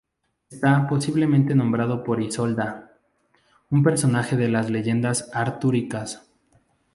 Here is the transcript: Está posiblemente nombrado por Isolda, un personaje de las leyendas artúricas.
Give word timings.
Está 0.49 0.87
posiblemente 0.89 1.53
nombrado 1.53 2.03
por 2.03 2.23
Isolda, 2.23 2.91
un 3.69 3.83
personaje 3.83 4.35
de 4.35 4.47
las 4.47 4.71
leyendas 4.71 5.29
artúricas. 5.31 6.27